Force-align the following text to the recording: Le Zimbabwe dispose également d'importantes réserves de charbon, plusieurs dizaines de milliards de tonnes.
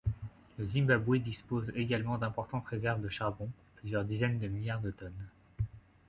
Le 0.57 0.65
Zimbabwe 0.67 1.19
dispose 1.19 1.71
également 1.75 2.17
d'importantes 2.17 2.65
réserves 2.67 3.01
de 3.03 3.09
charbon, 3.09 3.49
plusieurs 3.75 4.03
dizaines 4.03 4.39
de 4.39 4.47
milliards 4.47 4.81
de 4.81 4.89
tonnes. 4.89 5.29